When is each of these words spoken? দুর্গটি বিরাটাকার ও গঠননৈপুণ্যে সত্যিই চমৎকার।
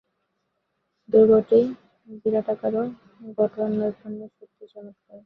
দুর্গটি 1.09 1.59
বিরাটাকার 2.21 2.73
ও 2.77 2.83
গঠননৈপুণ্যে 3.39 4.27
সত্যিই 4.29 4.69
চমৎকার। 4.73 5.17